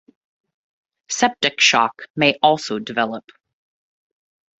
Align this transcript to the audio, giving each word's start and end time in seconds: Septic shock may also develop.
Septic 1.11 1.59
shock 1.61 2.07
may 2.15 2.33
also 2.41 2.79
develop. 2.79 3.25